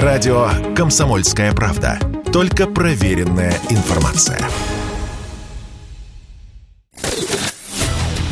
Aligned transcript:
Радио 0.00 0.48
«Комсомольская 0.74 1.52
правда». 1.52 1.98
Только 2.32 2.66
проверенная 2.66 3.52
информация. 3.68 4.40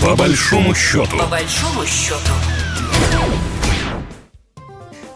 По 0.01 0.17
большому 0.17 0.75
счету. 0.75 1.19
По 1.19 1.27
большому 1.27 1.85
счету. 1.85 2.33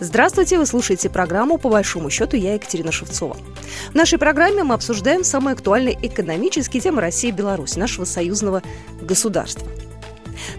Здравствуйте, 0.01 0.59
вы 0.59 0.67
слушаете 0.67 1.09
программу 1.09 1.57
«По 1.57 1.71
большому 1.71 2.11
счету». 2.11 2.37
Я 2.37 2.53
Екатерина 2.53 2.93
Шевцова. 2.93 3.39
В 3.93 3.95
нашей 3.95 4.19
программе 4.19 4.65
мы 4.65 4.75
обсуждаем 4.75 5.25
самые 5.25 5.55
актуальные 5.55 5.97
экономические 6.07 6.83
темы 6.83 7.01
России 7.01 7.29
и 7.29 7.33
Беларуси, 7.33 7.79
нашего 7.79 8.05
союзного 8.05 8.63
государства. 9.01 9.67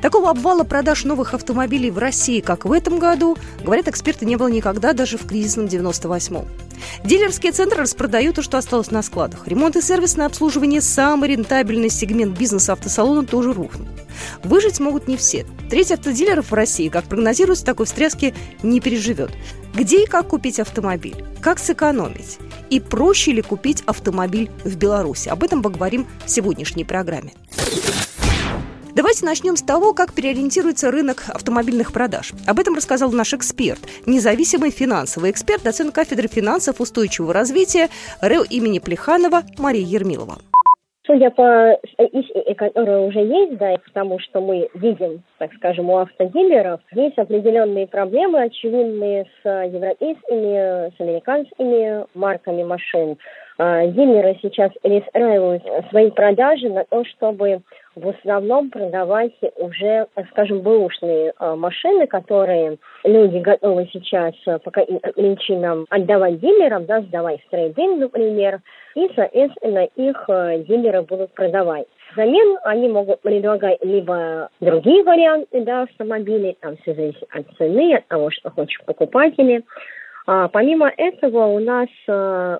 Такого 0.02 0.30
обвала 0.30 0.64
продаж 0.64 1.04
новых 1.04 1.34
автомобилей 1.34 1.92
в 1.92 1.98
России, 1.98 2.40
как 2.40 2.66
в 2.66 2.72
этом 2.72 3.00
году, 3.00 3.38
говорят 3.64 3.88
эксперты, 3.88 4.26
не 4.26 4.36
было 4.36 4.48
никогда, 4.48 4.94
даже 4.94 5.18
в 5.18 5.26
кризисном 5.26 5.66
98-м. 5.66 6.46
Дилерские 7.04 7.52
центры 7.52 7.82
распродают 7.82 8.36
то, 8.36 8.42
что 8.42 8.58
осталось 8.58 8.92
на 8.92 9.02
складах. 9.02 9.48
Ремонт 9.48 9.76
и 9.76 9.82
сервисное 9.82 10.26
обслуживание– 10.26 10.82
самый 10.82 11.30
рентабельный 11.30 11.90
сегмент 11.90 12.38
бизнеса 12.38 12.74
автосалона 12.74 13.26
тоже 13.26 13.54
рухнул. 13.54 13.88
Выжить 14.44 14.80
могут 14.80 15.08
не 15.08 15.18
все. 15.18 15.46
Треть 15.70 15.92
автодилеров 15.92 16.52
в 16.52 16.54
России, 16.54 16.90
как 16.90 17.06
прогнозируется, 17.06 17.66
такой 17.66 17.86
встряски 17.86 18.34
не 18.64 18.80
переживет. 18.80 19.32
Где 19.74 20.04
и 20.04 20.08
как 20.08 20.30
купить 20.30 20.60
автомобиль? 20.60 21.26
Как 21.42 21.60
сэкономить? 21.60 22.38
И 22.70 22.80
проще 22.80 23.32
ли 23.32 23.42
купить 23.42 23.84
автомобиль 23.86 24.50
в 24.64 24.76
Беларуси? 24.76 25.30
Об 25.30 25.44
этом 25.44 25.62
поговорим 25.62 26.08
в 26.26 26.30
сегодняшней 26.30 26.86
программе. 26.86 27.34
Давайте 28.96 29.26
начнем 29.26 29.58
с 29.58 29.62
того, 29.62 29.94
как 29.94 30.14
переориентируется 30.14 30.90
рынок 30.90 31.26
автомобильных 31.28 31.92
продаж. 31.92 32.32
Об 32.48 32.60
этом 32.60 32.76
рассказал 32.76 33.12
наш 33.12 33.34
эксперт, 33.34 33.80
независимый 34.06 34.72
финансовый 34.72 35.32
эксперт, 35.32 35.64
доцент 35.64 35.94
кафедры 35.94 36.30
финансов 36.30 36.80
устойчивого 36.80 37.34
развития 37.34 37.90
РЭО 38.22 38.46
имени 38.50 38.80
Плеханова 38.80 39.42
Мария 39.58 39.86
Ермилова. 39.86 40.36
Судя 41.06 41.30
по 41.30 41.78
статистике, 41.94 42.56
которая 42.56 43.00
уже 43.00 43.20
есть, 43.20 43.58
да, 43.58 43.76
потому 43.86 44.18
что 44.20 44.40
мы 44.40 44.70
видим, 44.74 45.24
так 45.40 45.54
скажем, 45.56 45.90
у 45.90 45.98
автодилеров, 45.98 46.80
есть 46.94 47.18
определенные 47.18 47.88
проблемы, 47.88 48.44
очевидные 48.44 49.26
с 49.26 49.46
европейскими, 49.46 50.90
с 50.98 51.00
американскими 51.00 52.06
марками 52.16 52.64
машин. 52.64 53.18
А, 53.58 53.86
дилеры 53.86 54.40
сейчас 54.42 54.72
перестраивают 54.82 55.64
свои 55.90 56.10
продажи 56.12 56.70
на 56.70 56.86
то, 56.86 57.06
чтобы 57.06 57.62
в 57.96 58.10
основном 58.10 58.70
продавать 58.70 59.34
уже, 59.58 60.08
скажем, 60.32 60.62
бэушные 60.62 61.34
э, 61.40 61.56
машины, 61.56 62.08
которые 62.08 62.78
люди 63.04 63.38
готовы 63.38 63.90
сейчас 63.92 64.34
э, 64.46 64.60
по 64.60 64.72
каким-то 64.72 65.12
причинам 65.14 65.86
отдавать 65.90 66.40
дилерам, 66.40 66.86
да, 66.86 67.02
сдавать 67.02 67.42
в 67.44 67.50
трейдинг, 67.50 68.00
например, 68.00 68.60
и, 68.96 69.10
соответственно, 69.16 69.88
их 69.96 70.26
дилеры 70.68 71.02
будут 71.02 71.34
продавать. 71.34 71.88
Взамен 72.14 72.58
они 72.64 72.88
могут 72.88 73.22
предлагать 73.22 73.84
либо 73.84 74.50
другие 74.62 75.04
варианты 75.04 75.62
да, 75.62 75.84
автомобилей, 75.84 76.58
там 76.62 76.78
все 76.78 76.94
зависит 76.94 77.28
от 77.30 77.46
цены, 77.58 77.96
от 77.96 78.08
того, 78.08 78.32
что 78.32 78.50
хочет 78.52 78.86
покупатели, 78.86 79.58
а, 79.58 79.64
помимо 80.26 80.92
этого 80.98 81.46
у 81.46 81.60
нас 81.60 81.88
а, 82.08 82.60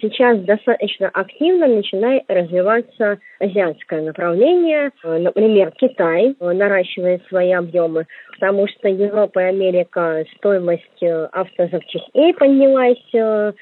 сейчас 0.00 0.38
достаточно 0.40 1.08
активно 1.08 1.66
начинает 1.66 2.24
развиваться 2.28 3.18
азиатское 3.38 4.02
направление. 4.02 4.90
Например, 5.02 5.70
Китай 5.72 6.34
наращивает 6.40 7.22
свои 7.28 7.52
объемы, 7.52 8.06
потому 8.32 8.66
что 8.68 8.88
Европа 8.88 9.40
и 9.40 9.44
Америка 9.44 10.24
стоимость 10.36 11.02
э, 11.02 11.28
автозапчастей 11.32 12.34
поднялась 12.34 13.14
э, 13.14 13.52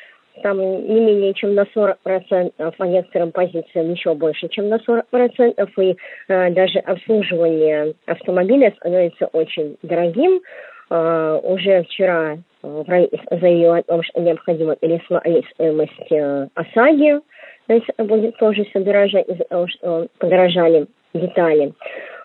там 0.43 0.59
не 0.59 1.01
менее 1.01 1.35
чем 1.35 1.55
на 1.55 1.63
40%, 1.75 2.53
а 2.59 2.87
некоторым 2.87 3.33
позициям 3.33 3.91
еще 3.91 4.15
больше, 4.15 4.49
чем 4.49 4.69
на 4.69 4.77
40%, 4.77 5.71
и 5.79 5.97
э, 6.29 6.51
даже 6.51 6.79
обслуживание 6.79 7.95
автомобиля 8.07 8.73
становится 8.79 9.27
очень 9.27 9.77
дорогим. 9.83 10.41
Э, 10.91 11.41
уже 11.43 11.83
вчера 11.85 12.39
правительство 12.61 13.39
заявило 13.39 13.79
о 13.79 13.83
том, 13.83 14.03
что 14.03 14.21
необходимо 14.21 14.77
пересмотреть 14.77 15.47
э, 15.59 16.47
ОСАГИ, 16.55 17.21
то 17.67 17.75
есть 17.75 17.87
будет 17.99 18.37
тоже 18.37 18.65
все 18.65 18.81
дорожать 18.81 19.29
из-за 19.29 19.45
того, 19.45 19.67
что 19.69 20.07
подорожали 20.19 20.87
детали. 21.15 21.73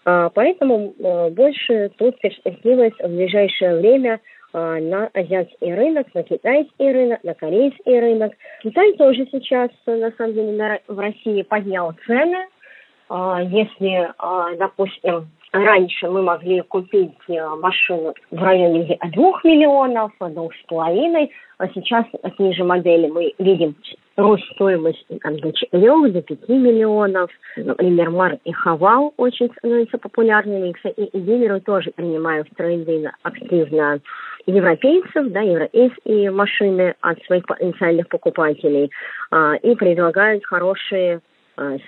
А, 0.05 0.29
поэтому 0.29 0.93
э, 0.97 1.29
больше 1.31 1.91
тут 1.97 2.17
перспективы 2.19 2.93
в 2.97 3.07
ближайшее 3.07 3.79
время 3.79 4.21
а, 4.53 4.79
на 4.79 5.09
азиатский 5.13 5.73
рынок, 5.73 6.07
на 6.13 6.23
китайский 6.23 6.91
рынок, 6.91 7.23
на 7.23 7.33
корейский 7.33 7.99
рынок. 7.99 8.31
Китай 8.63 8.93
тоже 8.93 9.27
сейчас, 9.31 9.69
на 9.85 10.11
самом 10.11 10.33
деле, 10.33 10.81
в 10.87 10.97
России 10.97 11.41
поднял 11.41 11.93
цены. 12.05 12.47
А, 13.09 13.41
если, 13.41 14.09
допустим, 14.57 15.29
Раньше 15.53 16.09
мы 16.09 16.21
могли 16.21 16.61
купить 16.61 17.15
э, 17.29 17.47
машину 17.55 18.13
в 18.31 18.43
районе 18.43 18.97
2 19.01 19.11
миллионов, 19.45 20.11
двух 20.19 20.53
с 20.53 20.63
половиной, 20.67 21.31
а 21.57 21.67
сейчас 21.69 22.05
такие 22.21 22.53
же 22.53 22.63
модели 22.63 23.07
мы 23.07 23.33
видим 23.39 23.75
рост 24.17 24.43
стоимости 24.53 25.19
там, 25.21 25.39
до 25.39 25.53
4, 25.53 26.09
до 26.09 26.21
5 26.21 26.49
миллионов. 26.49 27.31
Например, 27.55 28.09
Мар 28.09 28.37
и 28.43 28.51
Хавал 28.51 29.13
очень 29.17 29.49
становятся 29.57 29.97
популярными. 29.97 30.73
И, 30.83 31.03
и 31.03 31.19
дилеры 31.19 31.61
тоже 31.61 31.91
принимают 31.91 32.49
в 32.49 32.55
трейдинг 32.55 33.13
активно 33.23 33.99
европейцев, 34.45 35.31
да, 35.31 35.41
европейские 35.41 36.31
машины 36.31 36.95
от 37.01 37.23
своих 37.23 37.45
потенциальных 37.45 38.07
покупателей 38.09 38.91
а, 39.31 39.55
и 39.55 39.75
предлагают 39.75 40.45
хорошие 40.45 41.21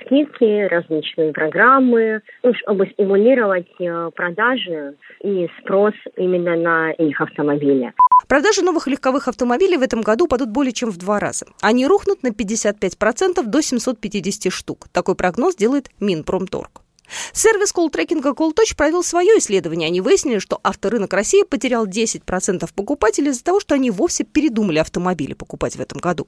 скидки, 0.02 0.68
различные 0.68 1.31
программы, 1.31 2.22
ну, 2.44 2.53
чтобы 2.56 2.88
стимулировать 2.88 3.68
э, 3.80 4.12
продажи 4.16 4.96
и 5.22 5.47
спрос 5.59 5.94
именно 6.18 6.56
на 6.56 6.91
их 6.91 7.19
автомобили. 7.22 7.94
Продажи 8.28 8.62
новых 8.62 8.88
легковых 8.88 9.28
автомобилей 9.28 9.78
в 9.78 9.81
этом 9.81 10.02
году 10.02 10.28
падут 10.28 10.50
более 10.50 10.74
чем 10.74 10.90
в 10.90 10.97
два 10.97 11.19
раза. 11.19 11.46
Они 11.62 11.88
рухнут 11.88 12.24
на 12.24 12.30
55% 12.30 13.44
до 13.44 13.62
750 13.62 14.52
штук. 14.52 14.88
Такой 14.91 15.16
прогноз 15.16 15.56
делает 15.56 15.90
Минпромторг. 16.00 16.81
Сервис 17.34 17.72
колл-трекинга 17.72 18.31
CallTouch 18.31 18.75
провел 18.75 19.03
свое 19.03 19.38
исследование. 19.40 19.88
Они 19.88 20.02
выяснили, 20.02 20.40
что 20.40 20.59
авторынок 20.64 21.14
России 21.14 21.44
потерял 21.44 21.88
10% 21.88 22.70
покупателей 22.74 23.31
из-за 23.31 23.44
того, 23.44 23.59
что 23.59 23.75
они 23.75 23.92
вовсе 23.92 24.24
передумали 24.24 24.80
автомобили 24.80 25.34
покупать 25.34 25.75
в 25.75 25.81
этом 25.81 26.00
году. 26.00 26.28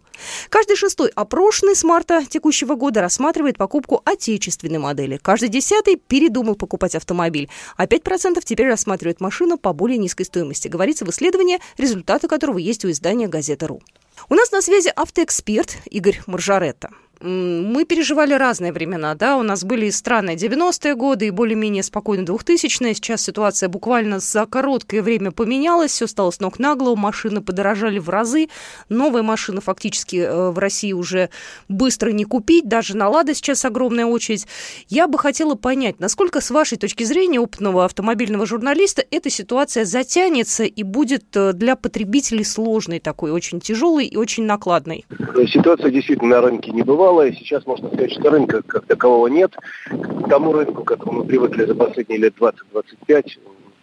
Каждый 0.49 0.75
шестой 0.75 1.09
опрошенный 1.09 1.75
с 1.75 1.83
марта 1.83 2.25
текущего 2.25 2.75
года 2.75 3.01
рассматривает 3.01 3.57
покупку 3.57 4.01
отечественной 4.05 4.79
модели. 4.79 5.17
Каждый 5.17 5.49
десятый 5.49 5.95
передумал 5.95 6.55
покупать 6.55 6.95
автомобиль, 6.95 7.49
а 7.77 7.85
5% 7.85 8.41
теперь 8.43 8.67
рассматривает 8.67 9.21
машину 9.21 9.57
по 9.57 9.73
более 9.73 9.97
низкой 9.97 10.23
стоимости. 10.23 10.67
Говорится 10.67 11.05
в 11.05 11.09
исследовании, 11.09 11.59
результаты 11.77 12.27
которого 12.27 12.57
есть 12.57 12.85
у 12.85 12.91
издания 12.91 13.27
«Газета.ру». 13.27 13.81
У 14.29 14.35
нас 14.35 14.51
на 14.51 14.61
связи 14.61 14.91
автоэксперт 14.95 15.77
Игорь 15.85 16.21
Маржаретта 16.27 16.89
мы 17.21 17.85
переживали 17.85 18.33
разные 18.33 18.71
времена, 18.71 19.13
да, 19.15 19.37
у 19.37 19.43
нас 19.43 19.63
были 19.63 19.85
и 19.85 19.91
странные 19.91 20.35
90-е 20.37 20.95
годы, 20.95 21.27
и 21.27 21.29
более-менее 21.29 21.83
спокойно 21.83 22.23
2000-е, 22.23 22.95
сейчас 22.95 23.21
ситуация 23.21 23.69
буквально 23.69 24.19
за 24.19 24.45
короткое 24.45 25.01
время 25.01 25.31
поменялась, 25.31 25.91
все 25.91 26.07
стало 26.07 26.31
с 26.31 26.39
ног 26.39 26.57
на 26.57 26.75
голову, 26.75 26.95
машины 26.95 27.41
подорожали 27.41 27.99
в 27.99 28.09
разы, 28.09 28.49
новые 28.89 29.23
машины 29.23 29.61
фактически 29.61 30.15
э, 30.17 30.49
в 30.49 30.57
России 30.57 30.93
уже 30.93 31.29
быстро 31.69 32.09
не 32.09 32.25
купить, 32.25 32.67
даже 32.67 32.97
на 32.97 33.07
«Лада» 33.07 33.33
сейчас 33.35 33.65
огромная 33.65 34.05
очередь. 34.05 34.47
Я 34.87 35.07
бы 35.07 35.19
хотела 35.19 35.55
понять, 35.55 35.99
насколько 35.99 36.41
с 36.41 36.49
вашей 36.49 36.77
точки 36.77 37.03
зрения, 37.03 37.39
опытного 37.39 37.85
автомобильного 37.85 38.45
журналиста, 38.45 39.03
эта 39.11 39.29
ситуация 39.29 39.85
затянется 39.85 40.63
и 40.63 40.83
будет 40.83 41.25
э, 41.35 41.53
для 41.53 41.75
потребителей 41.75 42.43
сложной 42.43 42.99
такой, 42.99 43.31
очень 43.31 43.59
тяжелой 43.59 44.05
и 44.05 44.17
очень 44.17 44.45
накладной? 44.45 45.05
Ситуация 45.47 45.91
действительно 45.91 46.31
на 46.31 46.41
рынке 46.41 46.71
не 46.71 46.81
бывала 46.81 47.10
мало, 47.11 47.27
и 47.27 47.35
сейчас 47.35 47.65
можно 47.65 47.89
сказать, 47.89 48.11
что 48.11 48.29
рынка 48.29 48.61
как 48.61 48.85
такового 48.85 49.27
нет. 49.27 49.53
К 49.89 50.29
тому 50.29 50.53
рынку, 50.53 50.83
к 50.83 50.87
которому 50.87 51.19
мы 51.19 51.25
привыкли 51.25 51.65
за 51.65 51.75
последние 51.75 52.19
лет 52.19 52.35
20-25, 52.39 53.39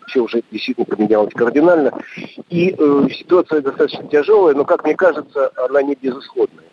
все 0.06 0.20
уже 0.20 0.42
действительно 0.50 0.86
поменялось 0.86 1.34
кардинально. 1.34 1.92
И 2.48 2.74
э, 2.76 3.08
ситуация 3.12 3.60
достаточно 3.60 4.08
тяжелая, 4.08 4.54
но, 4.54 4.64
как 4.64 4.84
мне 4.84 4.94
кажется, 4.94 5.52
она 5.68 5.82
не 5.82 5.94
безысходная. 5.94 6.64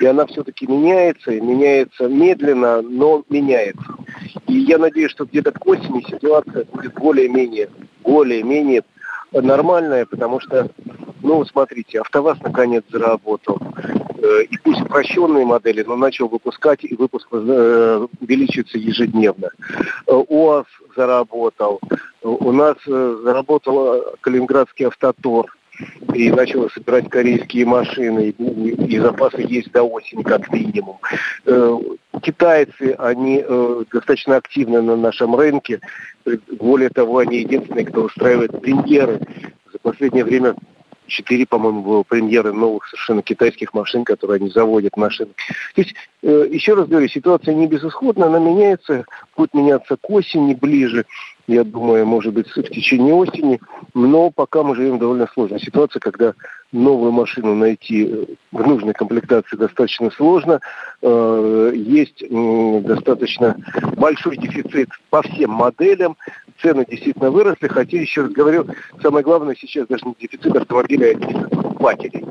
И 0.00 0.06
она 0.06 0.26
все-таки 0.26 0.68
меняется, 0.68 1.32
и 1.32 1.40
меняется 1.40 2.06
медленно, 2.06 2.82
но 2.82 3.24
меняется. 3.28 3.96
И 4.46 4.54
я 4.54 4.78
надеюсь, 4.78 5.10
что 5.10 5.24
где-то 5.24 5.50
к 5.50 5.66
осени 5.66 6.04
ситуация 6.08 6.66
будет 6.66 6.94
более-менее, 6.94 7.68
более-менее 8.04 8.84
нормальная, 9.32 10.06
потому 10.06 10.38
что, 10.38 10.70
ну, 11.22 11.44
смотрите, 11.46 12.00
АвтоВАЗ 12.00 12.38
наконец 12.44 12.84
заработал. 12.90 13.58
Э, 14.26 14.42
и 14.42 14.56
пусть 14.58 14.80
упрощенные 14.80 15.44
модели, 15.44 15.84
но 15.86 15.96
начал 15.96 16.28
выпускать, 16.28 16.84
и 16.84 16.94
выпуск 16.94 17.28
э, 17.32 18.06
увеличивается 18.20 18.78
ежедневно. 18.78 19.50
Э, 20.06 20.12
УАЗ 20.12 20.66
заработал. 20.96 21.80
У 22.22 22.52
нас 22.52 22.76
заработал 22.86 24.02
Калининградский 24.20 24.86
автотор. 24.86 25.46
и 26.14 26.30
начала 26.30 26.68
собирать 26.70 27.10
корейские 27.10 27.66
машины, 27.66 28.30
и, 28.30 28.94
и 28.94 28.98
запасы 28.98 29.44
есть 29.46 29.70
до 29.72 29.82
осени 29.82 30.22
как 30.22 30.50
минимум. 30.50 30.98
Э, 31.44 31.78
китайцы, 32.22 32.96
они 32.98 33.44
э, 33.46 33.84
достаточно 33.92 34.36
активны 34.36 34.80
на 34.82 34.96
нашем 34.96 35.36
рынке. 35.36 35.80
Более 36.58 36.88
того, 36.88 37.18
они 37.18 37.40
единственные, 37.40 37.84
кто 37.84 38.04
устраивает 38.04 38.60
премьеры. 38.60 39.20
За 39.72 39.78
последнее 39.78 40.24
время 40.24 40.56
четыре, 41.06 41.46
по-моему, 41.46 41.82
было 41.82 42.02
премьеры 42.02 42.52
новых 42.52 42.86
совершенно 42.88 43.22
китайских 43.22 43.74
машин, 43.74 44.04
которые 44.04 44.36
они 44.36 44.50
заводят 44.50 44.96
машины. 44.96 45.30
То 45.74 45.82
есть, 45.82 45.94
э, 46.22 46.48
еще 46.50 46.74
раз 46.74 46.88
говорю, 46.88 47.08
ситуация 47.08 47.54
не 47.54 47.66
безысходна, 47.66 48.26
она 48.26 48.38
меняется, 48.38 49.04
будет 49.36 49.54
меняться 49.54 49.96
к 49.96 50.10
осени 50.10 50.54
ближе 50.54 51.06
я 51.46 51.64
думаю, 51.64 52.06
может 52.06 52.34
быть, 52.34 52.48
в 52.48 52.62
течение 52.62 53.14
осени. 53.14 53.60
Но 53.94 54.30
пока 54.30 54.62
мы 54.62 54.74
живем 54.74 54.96
в 54.96 55.00
довольно 55.00 55.28
сложной 55.32 55.60
ситуации, 55.60 55.98
когда 55.98 56.34
новую 56.72 57.12
машину 57.12 57.54
найти 57.54 58.06
э, 58.06 58.24
в 58.52 58.66
нужной 58.66 58.94
комплектации 58.94 59.56
достаточно 59.56 60.10
сложно. 60.10 60.60
Э, 61.02 61.72
есть 61.74 62.24
достаточно 62.84 63.56
большой 63.96 64.36
дефицит 64.36 64.88
по 65.10 65.22
всем 65.22 65.50
моделям. 65.50 66.16
Цены 66.60 66.84
действительно 66.88 67.30
выросли. 67.30 67.68
Хотя, 67.68 67.98
еще 68.00 68.22
раз 68.22 68.32
говорю, 68.32 68.66
самое 69.00 69.24
главное 69.24 69.54
сейчас 69.58 69.86
даже 69.86 70.04
не 70.04 70.16
дефицит 70.20 70.56
автомобиля, 70.56 71.10
а 71.10 71.14
дефицит 71.14 71.50
покупателей 71.50 72.24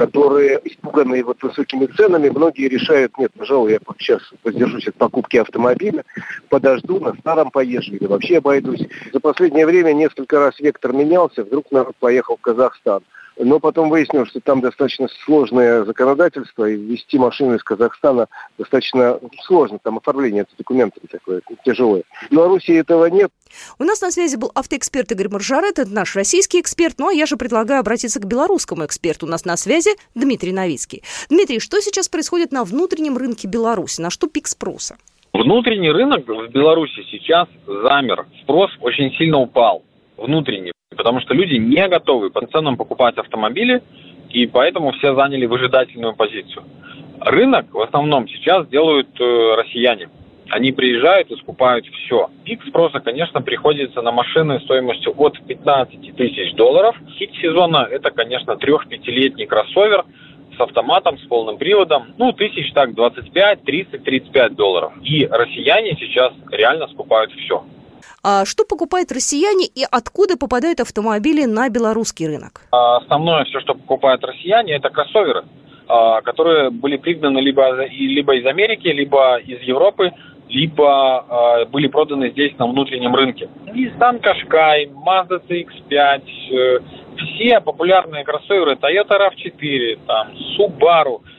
которые 0.00 0.58
испуганные 0.64 1.22
вот 1.22 1.42
высокими 1.42 1.84
ценами, 1.84 2.30
многие 2.30 2.68
решают, 2.68 3.18
нет, 3.18 3.32
пожалуй, 3.36 3.72
я 3.72 3.78
сейчас 3.98 4.22
воздержусь 4.42 4.88
от 4.88 4.94
покупки 4.94 5.36
автомобиля, 5.36 6.06
подожду, 6.48 6.98
на 7.00 7.12
старом 7.16 7.50
поезжу 7.50 7.96
или 7.96 8.06
вообще 8.06 8.38
обойдусь. 8.38 8.80
За 9.12 9.20
последнее 9.20 9.66
время 9.66 9.92
несколько 9.92 10.38
раз 10.38 10.58
вектор 10.58 10.94
менялся, 10.94 11.44
вдруг 11.44 11.70
народ 11.70 11.94
поехал 12.00 12.38
в 12.38 12.40
Казахстан. 12.40 13.02
Но 13.42 13.58
потом 13.58 13.88
выяснилось, 13.88 14.28
что 14.28 14.40
там 14.40 14.60
достаточно 14.60 15.08
сложное 15.24 15.84
законодательство, 15.84 16.68
и 16.68 16.76
ввести 16.76 17.18
машину 17.18 17.54
из 17.54 17.62
Казахстана 17.62 18.28
достаточно 18.58 19.18
сложно. 19.44 19.78
Там 19.82 19.96
оформление 19.96 20.42
этих 20.42 20.58
документов 20.58 21.02
такое 21.10 21.40
тяжелое. 21.64 22.02
В 22.28 22.30
Беларуси 22.30 22.72
этого 22.72 23.06
нет. 23.06 23.30
У 23.78 23.84
нас 23.84 24.02
на 24.02 24.10
связи 24.10 24.36
был 24.36 24.52
автоэксперт 24.54 25.12
Игорь 25.12 25.30
Маржарет, 25.30 25.78
это 25.78 25.90
наш 25.90 26.14
российский 26.16 26.60
эксперт. 26.60 26.98
Ну 26.98 27.08
а 27.08 27.14
я 27.14 27.24
же 27.24 27.38
предлагаю 27.38 27.80
обратиться 27.80 28.20
к 28.20 28.26
белорусскому 28.26 28.84
эксперту. 28.84 29.24
У 29.24 29.28
нас 29.28 29.46
на 29.46 29.56
связи 29.56 29.92
Дмитрий 30.14 30.52
Новицкий. 30.52 31.02
Дмитрий, 31.30 31.60
что 31.60 31.80
сейчас 31.80 32.10
происходит 32.10 32.52
на 32.52 32.64
внутреннем 32.64 33.16
рынке 33.16 33.48
Беларуси? 33.48 34.02
На 34.02 34.10
что 34.10 34.26
пик 34.26 34.48
спроса? 34.48 34.96
Внутренний 35.32 35.90
рынок 35.90 36.26
в 36.28 36.48
Беларуси 36.48 37.06
сейчас 37.10 37.48
замер. 37.66 38.26
Спрос 38.42 38.70
очень 38.82 39.12
сильно 39.16 39.38
упал. 39.38 39.82
Внутренний 40.18 40.72
потому 40.96 41.20
что 41.20 41.34
люди 41.34 41.54
не 41.54 41.86
готовы 41.88 42.30
по 42.30 42.44
ценам 42.46 42.76
покупать 42.76 43.16
автомобили, 43.16 43.82
и 44.28 44.46
поэтому 44.46 44.92
все 44.92 45.14
заняли 45.14 45.46
выжидательную 45.46 46.14
позицию. 46.14 46.64
Рынок 47.20 47.72
в 47.72 47.80
основном 47.80 48.28
сейчас 48.28 48.66
делают 48.68 49.08
э, 49.20 49.54
россияне. 49.56 50.08
Они 50.50 50.72
приезжают 50.72 51.30
и 51.30 51.36
скупают 51.36 51.86
все. 51.86 52.28
Пик 52.44 52.64
спроса, 52.66 52.98
конечно, 52.98 53.40
приходится 53.40 54.02
на 54.02 54.10
машины 54.10 54.58
стоимостью 54.60 55.14
от 55.16 55.40
15 55.46 56.16
тысяч 56.16 56.54
долларов. 56.54 56.96
Хит 57.18 57.30
сезона– 57.40 57.86
это, 57.90 58.10
конечно, 58.10 58.56
трех-пятилетний 58.56 59.46
кроссовер 59.46 60.04
с 60.56 60.60
автоматом, 60.60 61.18
с 61.18 61.22
полным 61.22 61.56
приводом. 61.56 62.14
Ну, 62.18 62.32
тысяч 62.32 62.72
так 62.72 62.94
25, 62.94 63.62
30, 63.62 64.02
35 64.02 64.54
долларов. 64.56 64.92
И 65.02 65.24
россияне 65.24 65.96
сейчас 66.00 66.32
реально 66.50 66.88
скупают 66.88 67.32
все. 67.32 67.64
А 68.22 68.44
что 68.44 68.64
покупают 68.64 69.12
россияне 69.12 69.66
и 69.66 69.84
откуда 69.90 70.36
попадают 70.36 70.80
автомобили 70.80 71.44
на 71.44 71.68
белорусский 71.68 72.26
рынок? 72.26 72.62
А, 72.70 72.98
основное 72.98 73.44
все, 73.44 73.60
что 73.60 73.74
покупают 73.74 74.24
россияне, 74.24 74.74
это 74.74 74.90
кроссоверы, 74.90 75.44
а, 75.88 76.20
которые 76.22 76.70
были 76.70 76.96
пригнаны 76.96 77.38
либо, 77.38 77.86
либо 77.86 78.36
из 78.36 78.46
Америки, 78.46 78.88
либо 78.88 79.38
из 79.38 79.60
Европы, 79.62 80.12
либо 80.48 81.66
были 81.70 81.86
проданы 81.86 82.30
здесь 82.30 82.58
на 82.58 82.66
внутреннем 82.66 83.14
рынке. 83.14 83.48
Nissan 83.66 84.20
Qashqai, 84.20 84.90
Mazda 84.92 85.40
CX-5, 85.48 86.22
э, 86.50 86.80
все 87.16 87.60
популярные 87.60 88.24
кроссоверы 88.24 88.72
Toyota 88.72 89.16
RAV4, 89.16 90.00
там, 90.08 90.32
Subaru– 90.58 91.20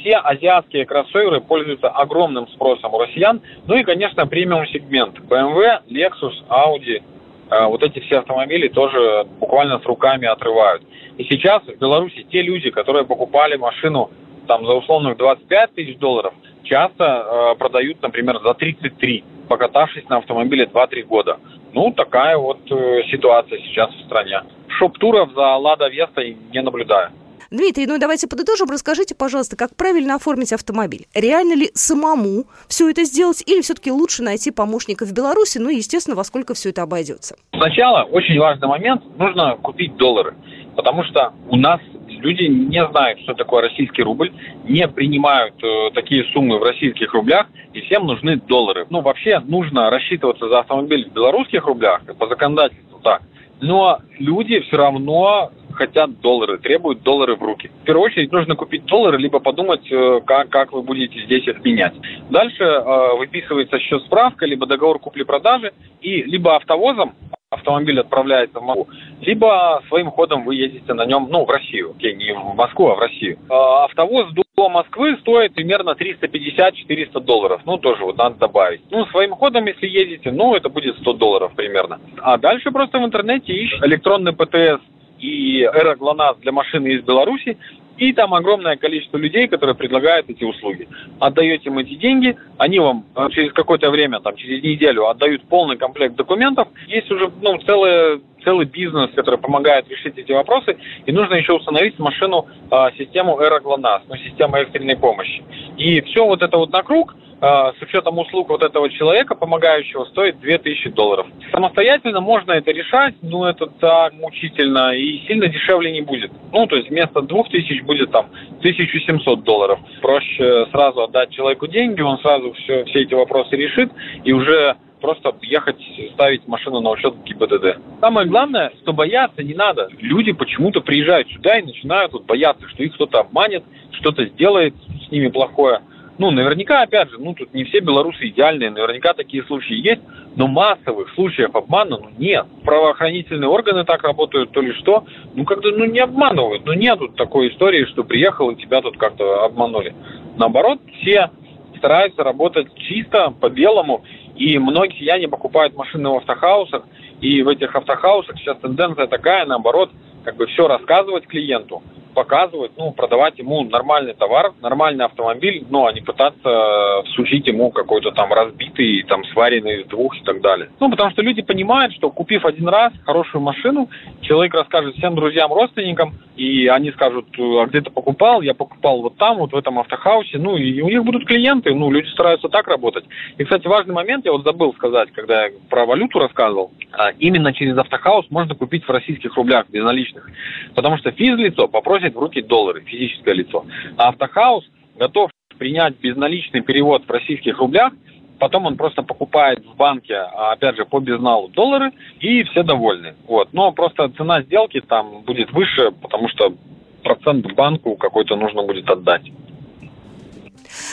все 0.00 0.16
азиатские 0.16 0.86
кроссоверы 0.86 1.40
пользуются 1.40 1.88
огромным 1.88 2.48
спросом 2.48 2.94
у 2.94 2.98
россиян. 2.98 3.40
Ну 3.66 3.76
и, 3.76 3.84
конечно, 3.84 4.26
премиум 4.26 4.66
сегмент. 4.66 5.18
BMW, 5.20 5.80
Lexus, 5.88 6.34
Audi. 6.48 7.02
Э, 7.50 7.66
вот 7.66 7.82
эти 7.82 8.00
все 8.00 8.18
автомобили 8.18 8.68
тоже 8.68 9.26
буквально 9.38 9.78
с 9.78 9.84
руками 9.84 10.26
отрывают. 10.26 10.82
И 11.18 11.24
сейчас 11.24 11.62
в 11.62 11.78
Беларуси 11.78 12.26
те 12.30 12.42
люди, 12.42 12.70
которые 12.70 13.04
покупали 13.04 13.56
машину 13.56 14.10
там 14.46 14.66
за 14.66 14.72
условных 14.72 15.16
25 15.16 15.74
тысяч 15.74 15.98
долларов, 15.98 16.32
часто 16.64 17.04
э, 17.04 17.58
продают, 17.58 18.02
например, 18.02 18.40
за 18.42 18.54
33, 18.54 19.24
покатавшись 19.48 20.08
на 20.08 20.18
автомобиле 20.18 20.64
2-3 20.64 21.02
года. 21.02 21.38
Ну, 21.72 21.92
такая 21.92 22.36
вот 22.36 22.60
э, 22.70 23.02
ситуация 23.10 23.58
сейчас 23.58 23.90
в 23.94 24.04
стране. 24.06 24.42
Шоп-туров 24.78 25.32
за 25.34 25.56
Лада 25.56 25.88
Веста 25.88 26.22
не 26.24 26.62
наблюдаю. 26.62 27.10
Дмитрий, 27.50 27.86
ну 27.86 27.98
давайте 27.98 28.28
подытожим. 28.28 28.70
Расскажите, 28.70 29.16
пожалуйста, 29.16 29.56
как 29.56 29.74
правильно 29.74 30.14
оформить 30.14 30.52
автомобиль. 30.52 31.06
Реально 31.14 31.54
ли 31.54 31.70
самому 31.74 32.44
все 32.68 32.88
это 32.88 33.02
сделать 33.02 33.42
или 33.44 33.60
все-таки 33.60 33.90
лучше 33.90 34.22
найти 34.22 34.52
помощника 34.52 35.04
в 35.04 35.12
Беларуси? 35.12 35.58
Ну 35.58 35.68
и, 35.68 35.76
естественно, 35.76 36.16
во 36.16 36.22
сколько 36.22 36.54
все 36.54 36.70
это 36.70 36.82
обойдется? 36.82 37.34
Сначала 37.52 38.04
очень 38.04 38.38
важный 38.38 38.68
момент. 38.68 39.02
Нужно 39.18 39.56
купить 39.56 39.96
доллары. 39.96 40.34
Потому 40.76 41.02
что 41.02 41.32
у 41.48 41.56
нас 41.56 41.80
люди 42.08 42.44
не 42.44 42.86
знают, 42.86 43.18
что 43.22 43.34
такое 43.34 43.62
российский 43.62 44.04
рубль, 44.04 44.32
не 44.68 44.86
принимают 44.86 45.54
э, 45.64 45.90
такие 45.92 46.22
суммы 46.32 46.60
в 46.60 46.62
российских 46.62 47.12
рублях, 47.14 47.48
и 47.72 47.80
всем 47.80 48.06
нужны 48.06 48.36
доллары. 48.36 48.86
Ну, 48.90 49.00
вообще 49.00 49.40
нужно 49.40 49.90
рассчитываться 49.90 50.48
за 50.48 50.60
автомобиль 50.60 51.08
в 51.10 51.12
белорусских 51.12 51.66
рублях, 51.66 52.02
по 52.16 52.28
законодательству 52.28 53.00
так. 53.02 53.22
Но 53.60 53.98
люди 54.18 54.60
все 54.60 54.76
равно 54.76 55.50
хотят 55.80 56.20
доллары, 56.20 56.58
требуют 56.58 57.02
доллары 57.02 57.36
в 57.36 57.42
руки. 57.42 57.70
В 57.82 57.84
первую 57.86 58.04
очередь 58.04 58.30
нужно 58.32 58.54
купить 58.54 58.84
доллары, 58.84 59.16
либо 59.16 59.40
подумать, 59.40 59.90
э, 59.90 60.20
как, 60.26 60.50
как 60.50 60.72
вы 60.72 60.82
будете 60.82 61.24
здесь 61.24 61.46
их 61.46 61.64
менять. 61.64 61.94
Дальше 62.28 62.62
э, 62.62 63.16
выписывается 63.16 63.78
счет 63.78 64.02
справка, 64.04 64.44
либо 64.44 64.66
договор 64.66 64.98
купли-продажи, 64.98 65.72
и 66.02 66.22
либо 66.22 66.56
автовозом 66.56 67.14
автомобиль 67.48 67.98
отправляется 67.98 68.60
в 68.60 68.62
Москву, 68.62 68.88
либо 69.22 69.82
своим 69.88 70.10
ходом 70.10 70.44
вы 70.44 70.54
ездите 70.54 70.92
на 70.92 71.04
нем, 71.04 71.28
ну, 71.30 71.44
в 71.44 71.50
Россию, 71.50 71.94
окей, 71.96 72.14
не 72.14 72.32
в 72.32 72.54
Москву, 72.54 72.90
а 72.90 72.94
в 72.94 72.98
Россию. 73.00 73.38
Э, 73.48 73.54
автовоз 73.84 74.32
до 74.34 74.68
Москвы 74.68 75.16
стоит 75.22 75.54
примерно 75.54 75.96
350-400 75.98 77.20
долларов, 77.20 77.62
ну, 77.64 77.78
тоже 77.78 78.04
вот 78.04 78.18
надо 78.18 78.36
добавить. 78.36 78.82
Ну, 78.90 79.06
своим 79.06 79.32
ходом, 79.32 79.64
если 79.64 79.86
едете, 79.86 80.30
ну, 80.30 80.54
это 80.54 80.68
будет 80.68 80.98
100 80.98 81.14
долларов 81.14 81.52
примерно. 81.56 81.98
А 82.20 82.36
дальше 82.36 82.70
просто 82.70 82.98
в 82.98 83.04
интернете 83.04 83.52
ищите 83.52 83.86
электронный 83.86 84.34
ПТС 84.34 84.84
и 85.20 85.62
Эра 85.62 85.96
ГЛОНАСС 85.96 86.38
для 86.38 86.52
машины 86.52 86.88
из 86.88 87.02
Беларуси, 87.02 87.56
и 88.00 88.14
там 88.14 88.32
огромное 88.32 88.76
количество 88.76 89.18
людей, 89.18 89.46
которые 89.46 89.76
предлагают 89.76 90.28
эти 90.30 90.42
услуги. 90.42 90.88
Отдаете 91.18 91.68
им 91.68 91.78
эти 91.78 91.94
деньги, 91.96 92.34
они 92.56 92.78
вам 92.78 93.04
э, 93.14 93.28
через 93.30 93.52
какое-то 93.52 93.90
время, 93.90 94.20
там, 94.20 94.36
через 94.36 94.62
неделю 94.62 95.06
отдают 95.06 95.42
полный 95.44 95.76
комплект 95.76 96.16
документов. 96.16 96.68
Есть 96.86 97.10
уже 97.10 97.30
ну, 97.42 97.58
целый, 97.58 98.22
целый 98.42 98.64
бизнес, 98.64 99.10
который 99.14 99.38
помогает 99.38 99.86
решить 99.90 100.16
эти 100.16 100.32
вопросы. 100.32 100.78
И 101.04 101.12
нужно 101.12 101.34
еще 101.34 101.52
установить 101.52 101.98
машину 101.98 102.46
а, 102.70 102.90
систему 102.92 103.38
Эра 103.38 103.60
ГЛОНАСС, 103.60 104.04
ну, 104.08 104.16
систему 104.16 104.56
экстренной 104.56 104.96
помощи. 104.96 105.42
И 105.80 106.00
все 106.02 106.24
вот 106.24 106.42
это 106.42 106.56
вот 106.58 106.70
на 106.70 106.82
круг– 106.82 107.14
а, 107.42 107.72
с 107.72 107.82
учетом 107.82 108.18
услуг 108.18 108.50
вот 108.50 108.62
этого 108.62 108.90
человека, 108.90 109.34
помогающего, 109.34 110.04
стоит 110.06 110.38
2000 110.40 110.90
долларов. 110.90 111.26
Самостоятельно 111.50 112.20
можно 112.20 112.52
это 112.52 112.70
решать, 112.70 113.14
но 113.22 113.48
это 113.48 113.66
так 113.66 114.12
мучительно 114.12 114.94
и 114.94 115.26
сильно 115.26 115.46
дешевле 115.46 115.90
не 115.90 116.02
будет. 116.02 116.30
Ну, 116.52 116.66
то 116.66 116.76
есть 116.76 116.90
вместо 116.90 117.22
2000 117.22 117.82
будет 117.82 118.10
там 118.10 118.26
1700 118.58 119.42
долларов. 119.42 119.78
Проще 120.02 120.66
сразу 120.70 121.02
отдать 121.02 121.30
человеку 121.30 121.66
деньги, 121.66 122.02
он 122.02 122.18
сразу 122.18 122.52
все, 122.52 122.84
все 122.84 123.02
эти 123.02 123.14
вопросы 123.14 123.56
решит 123.56 123.90
и 124.22 124.32
уже 124.32 124.76
просто 125.00 125.34
ехать, 125.40 125.80
ставить 126.12 126.46
машину 126.46 126.80
на 126.80 126.90
учет 126.90 127.14
ГИБДД. 127.24 127.78
Самое 128.00 128.28
главное, 128.28 128.70
что 128.82 128.92
бояться 128.92 129.42
не 129.42 129.54
надо. 129.54 129.88
Люди 129.98 130.32
почему-то 130.32 130.82
приезжают 130.82 131.30
сюда 131.30 131.58
и 131.58 131.62
начинают 131.62 132.12
вот 132.12 132.26
бояться, 132.26 132.68
что 132.68 132.82
их 132.82 132.92
кто-то 132.96 133.20
обманет, 133.20 133.64
что-то 133.92 134.26
сделает 134.26 134.74
с 135.10 135.12
ними 135.12 135.28
плохое. 135.28 135.80
Ну, 136.18 136.30
наверняка, 136.30 136.82
опять 136.82 137.10
же, 137.10 137.18
ну, 137.18 137.34
тут 137.34 137.54
не 137.54 137.64
все 137.64 137.80
белорусы 137.80 138.28
идеальные, 138.28 138.70
наверняка 138.70 139.14
такие 139.14 139.42
случаи 139.44 139.74
есть, 139.74 140.02
но 140.36 140.46
массовых 140.46 141.08
случаев 141.14 141.56
обмана, 141.56 141.96
ну, 141.96 142.10
нет. 142.18 142.46
Правоохранительные 142.62 143.48
органы 143.48 143.84
так 143.84 144.02
работают, 144.02 144.52
то 144.52 144.60
ли 144.60 144.74
что, 144.74 145.04
ну, 145.34 145.44
как-то, 145.44 145.70
ну, 145.70 145.86
не 145.86 145.98
обманывают, 145.98 146.66
ну, 146.66 146.74
нету 146.74 147.08
такой 147.08 147.48
истории, 147.48 147.86
что 147.86 148.04
приехал 148.04 148.50
и 148.50 148.56
тебя 148.56 148.82
тут 148.82 148.98
как-то 148.98 149.44
обманули. 149.44 149.94
Наоборот, 150.36 150.80
все 151.00 151.30
стараются 151.78 152.22
работать 152.22 152.68
чисто, 152.76 153.32
по-белому, 153.40 154.04
и 154.36 154.58
многие 154.58 154.98
сияне 154.98 155.26
покупают 155.26 155.74
машины 155.74 156.10
в 156.10 156.16
автохаусах, 156.16 156.82
и 157.22 157.42
в 157.42 157.48
этих 157.48 157.74
автохаусах 157.74 158.36
сейчас 158.38 158.58
тенденция 158.58 159.06
такая, 159.06 159.46
наоборот, 159.46 159.90
как 160.24 160.36
бы 160.36 160.46
все 160.46 160.68
рассказывать 160.68 161.26
клиенту, 161.26 161.82
показывать, 162.14 162.72
ну, 162.76 162.92
продавать 162.92 163.38
ему 163.38 163.64
нормальный 163.64 164.14
товар, 164.14 164.52
нормальный 164.60 165.04
автомобиль, 165.04 165.64
ну, 165.70 165.86
а 165.86 165.92
не 165.92 166.00
пытаться 166.00 167.02
всучить 167.06 167.46
ему 167.46 167.70
какой-то 167.70 168.10
там 168.12 168.32
разбитый, 168.32 169.02
там, 169.08 169.24
сваренный 169.26 169.82
из 169.82 169.86
двух 169.86 170.16
и 170.16 170.24
так 170.24 170.40
далее. 170.40 170.68
Ну, 170.80 170.90
потому 170.90 171.10
что 171.10 171.22
люди 171.22 171.42
понимают, 171.42 171.94
что 171.94 172.10
купив 172.10 172.44
один 172.44 172.68
раз 172.68 172.92
хорошую 173.04 173.42
машину, 173.42 173.88
человек 174.22 174.54
расскажет 174.54 174.96
всем 174.96 175.14
друзьям, 175.14 175.52
родственникам, 175.52 176.14
и 176.36 176.68
они 176.68 176.90
скажут, 176.92 177.26
а 177.38 177.66
где 177.66 177.82
ты 177.82 177.90
покупал? 177.90 178.40
Я 178.40 178.54
покупал 178.54 179.02
вот 179.02 179.16
там, 179.18 179.36
вот 179.36 179.52
в 179.52 179.56
этом 179.56 179.78
автохаусе. 179.78 180.38
Ну, 180.38 180.56
и 180.56 180.80
у 180.80 180.88
них 180.88 181.04
будут 181.04 181.26
клиенты, 181.26 181.74
ну, 181.74 181.90
люди 181.90 182.08
стараются 182.08 182.48
так 182.48 182.66
работать. 182.66 183.04
И, 183.36 183.44
кстати, 183.44 183.66
важный 183.66 183.94
момент, 183.94 184.24
я 184.24 184.32
вот 184.32 184.44
забыл 184.44 184.72
сказать, 184.72 185.10
когда 185.12 185.44
я 185.44 185.50
про 185.68 185.84
валюту 185.84 186.18
рассказывал, 186.18 186.72
а, 186.92 187.10
именно 187.18 187.52
через 187.52 187.76
автохаус 187.76 188.26
можно 188.30 188.54
купить 188.54 188.84
в 188.84 188.90
российских 188.90 189.36
рублях 189.36 189.68
безналичных. 189.68 190.28
Потому 190.74 190.96
что 190.96 191.10
физлицо 191.10 191.68
попросит 191.68 191.99
в 192.08 192.18
руки 192.18 192.42
доллары, 192.42 192.82
физическое 192.82 193.34
лицо. 193.34 193.64
А 193.96 194.08
автохаус 194.08 194.64
готов 194.96 195.30
принять 195.58 195.98
безналичный 196.00 196.62
перевод 196.62 197.04
в 197.06 197.10
российских 197.10 197.58
рублях, 197.58 197.92
потом 198.38 198.66
он 198.66 198.76
просто 198.76 199.02
покупает 199.02 199.64
в 199.64 199.76
банке, 199.76 200.14
а, 200.14 200.52
опять 200.52 200.76
же, 200.76 200.84
по 200.84 201.00
безналу 201.00 201.48
доллары, 201.48 201.92
и 202.18 202.42
все 202.44 202.62
довольны. 202.62 203.14
Вот. 203.28 203.50
Но 203.52 203.70
просто 203.72 204.08
цена 204.16 204.42
сделки 204.42 204.80
там 204.80 205.22
будет 205.22 205.52
выше, 205.52 205.92
потому 206.02 206.28
что 206.28 206.54
процент 207.02 207.46
банку 207.54 207.96
какой-то 207.96 208.36
нужно 208.36 208.62
будет 208.62 208.88
отдать. 208.88 209.22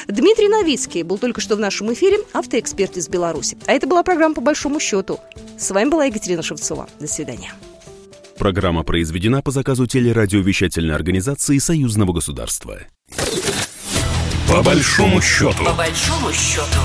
Дмитрий 0.08 0.48
Новицкий 0.48 1.04
был 1.04 1.18
только 1.18 1.42
что 1.42 1.56
в 1.56 1.60
нашем 1.60 1.92
эфире, 1.94 2.18
автоэксперт 2.34 2.98
из 2.98 3.10
Беларуси. 3.10 3.58
А 3.68 3.74
это 3.74 3.88
была 3.88 4.04
программа 4.04 4.36
«По 4.36 4.42
большому 4.42 4.80
счету». 4.80 5.18
С 5.58 5.72
вами 5.72 5.90
была 5.90 6.06
Екатерина 6.06 6.44
Шевцова. 6.44 6.88
До 7.00 7.08
свидания. 7.08 7.52
Программа 8.38 8.84
произведена 8.84 9.42
по 9.42 9.52
заказу 9.52 9.88
телерадиовещательной 9.88 10.96
организации 10.96 11.58
Союзного 11.58 12.14
государства. 12.14 12.80
По 14.48 14.62
большому 14.64 15.22
счету. 15.22 15.66
По 15.66 15.74
большому 15.74 16.32
счету. 16.32 16.80